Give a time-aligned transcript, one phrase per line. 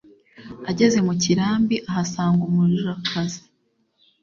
[0.71, 3.41] ageze mukirambi ahasanga umujakazi